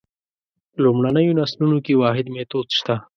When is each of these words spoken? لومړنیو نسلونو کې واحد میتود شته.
لومړنیو 0.83 1.37
نسلونو 1.39 1.77
کې 1.85 1.99
واحد 2.01 2.25
میتود 2.33 2.67
شته. 2.77 2.95